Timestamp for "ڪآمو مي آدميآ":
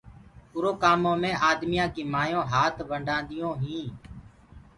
0.83-1.85